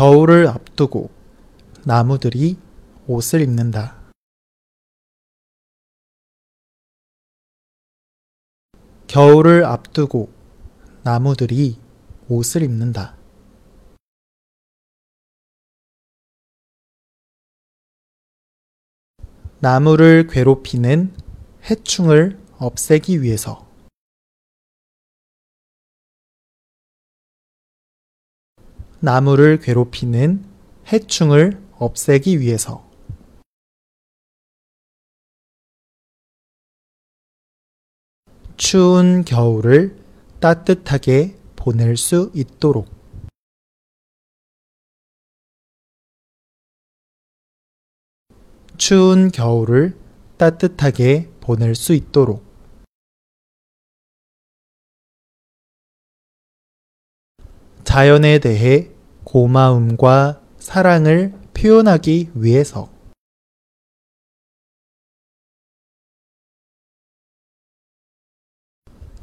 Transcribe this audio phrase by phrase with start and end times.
[0.00, 1.10] 겨울을 앞두고
[1.84, 2.56] 나무들이
[3.06, 4.00] 옷을 입는다.
[9.08, 10.32] 겨울을 앞두고
[11.02, 11.76] 나무들이
[12.30, 13.18] 옷을 입는다.
[19.58, 21.14] 나무를 괴롭히는
[21.68, 23.69] 해충을 없애기 위해서
[29.02, 30.44] 나무를 괴롭히는
[30.92, 32.86] 해충을 없애기 위해서.
[38.58, 39.96] 추운 겨울을
[40.38, 42.88] 따뜻하게 보낼 수 있도록.
[48.76, 49.96] 추운 겨울을
[50.36, 52.49] 따뜻하게 보낼 수 있도록
[57.92, 58.88] 자연에 대해
[59.24, 62.88] 고마움과 사랑을 표현하기 위해서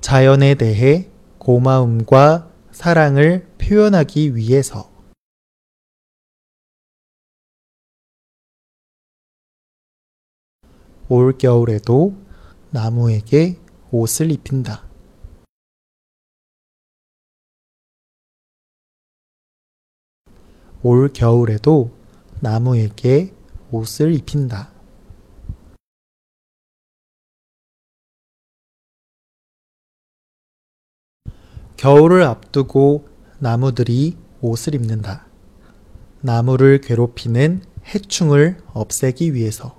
[0.00, 1.08] 자연에 대해
[1.38, 4.90] 고마움과 사랑을 표현하기 위해서
[11.08, 12.16] 올겨울에도
[12.72, 13.60] 나무에게
[13.92, 14.85] 옷을 입힌다.
[20.82, 21.90] 올 겨울에도
[22.40, 23.32] 나무에게
[23.70, 24.70] 옷을 입힌다.
[31.76, 35.26] 겨울을 앞두고 나무들이 옷을 입는다.
[36.20, 37.62] 나무를 괴롭히는
[37.94, 39.78] 해충을 없애기 위해서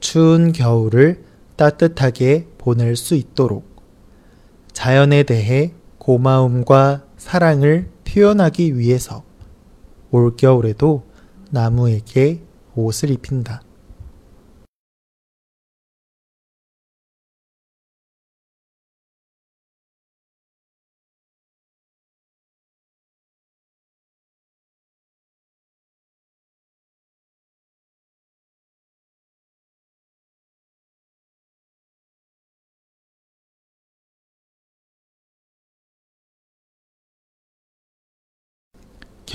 [0.00, 1.24] 추운 겨울을
[1.56, 3.64] 따뜻하게 보낼 수 있도록
[4.72, 9.24] 자연에 대해 고마움과 사랑을 표현하기 위해서
[10.16, 11.02] 올겨울에도
[11.50, 12.40] 나무에게
[12.74, 13.62] 옷을 입힌다.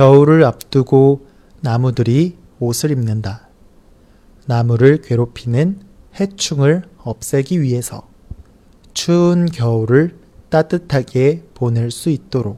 [0.01, 1.27] 겨울을 앞두고
[1.59, 3.49] 나무들이 옷을 입는다.
[4.47, 5.81] 나무를 괴롭히는
[6.19, 8.09] 해충을 없애기 위해서
[8.95, 10.17] 추운 겨울을
[10.49, 12.57] 따뜻하게 보낼 수 있도록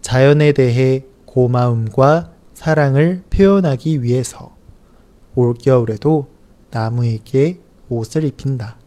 [0.00, 4.56] 자연에 대해 고마움과 사랑을 표현하기 위해서
[5.36, 6.26] 올겨울에도
[6.72, 8.81] 나무에게 옷을 입힌다.